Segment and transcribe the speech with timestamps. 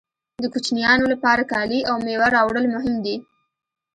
[0.43, 3.15] د کوچنیانو لپاره کالي او مېوه راوړل مهم دي